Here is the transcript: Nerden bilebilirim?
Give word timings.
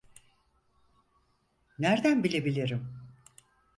Nerden 1.79 2.23
bilebilirim? 2.23 2.89